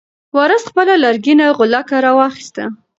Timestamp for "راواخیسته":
2.05-2.63